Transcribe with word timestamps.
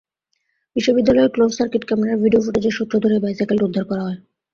বিশ্ববিদ্যালয়ের 0.75 1.33
closed 1.33 1.55
circuit 1.57 1.83
ক্যামেরার 1.85 2.21
video 2.23 2.43
ফুটেজের 2.45 2.75
সূত্র 2.77 2.93
ধরেই 3.03 3.23
বাইসাইকেলটি 3.23 3.63
উদ্ধার 3.67 3.85
করা 3.89 4.03
হয়। 4.07 4.19